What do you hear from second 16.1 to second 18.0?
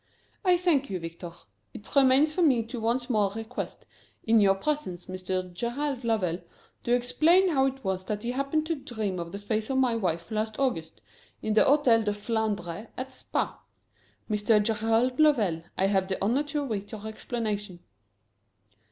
honour to await your explanation."